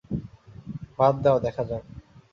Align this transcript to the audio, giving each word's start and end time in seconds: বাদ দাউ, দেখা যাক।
বাদ 0.97 1.15
দাউ, 1.23 1.37
দেখা 1.39 1.63
যাক। 1.63 1.83